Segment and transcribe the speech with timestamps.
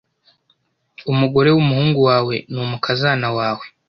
[1.11, 3.65] Umugore wumuhungu wawe ni umukazana wawe.